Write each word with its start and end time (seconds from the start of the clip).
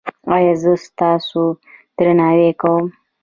ایا 0.33 0.53
زه 0.61 0.71
ستاسو 0.87 1.41
درناوی 1.97 2.51
کوم؟ 2.61 2.85